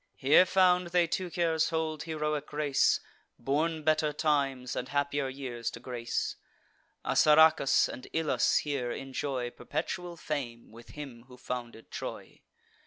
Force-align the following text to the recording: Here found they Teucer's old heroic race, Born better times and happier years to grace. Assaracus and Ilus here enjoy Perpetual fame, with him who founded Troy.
Here 0.15 0.47
found 0.47 0.87
they 0.87 1.05
Teucer's 1.07 1.71
old 1.71 2.01
heroic 2.01 2.51
race, 2.51 2.99
Born 3.37 3.83
better 3.83 4.11
times 4.11 4.75
and 4.75 4.89
happier 4.89 5.29
years 5.29 5.69
to 5.69 5.79
grace. 5.79 6.37
Assaracus 7.05 7.87
and 7.87 8.07
Ilus 8.11 8.61
here 8.65 8.91
enjoy 8.91 9.51
Perpetual 9.51 10.17
fame, 10.17 10.71
with 10.71 10.89
him 10.97 11.25
who 11.27 11.37
founded 11.37 11.91
Troy. 11.91 12.41